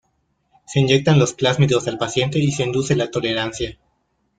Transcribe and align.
Se 0.65 0.79
inyectan 0.79 1.19
los 1.19 1.35
plásmidos 1.35 1.87
al 1.87 1.99
paciente 1.99 2.39
y 2.39 2.51
se 2.51 2.63
induce 2.63 2.95
la 2.95 3.11
tolerancia. 3.11 3.77